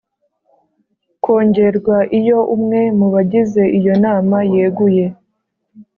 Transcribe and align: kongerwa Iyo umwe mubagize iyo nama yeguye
kongerwa 1.23 1.97
Iyo 2.19 2.39
umwe 2.55 2.81
mubagize 2.97 3.63
iyo 3.77 3.93
nama 4.03 4.37
yeguye 4.53 5.05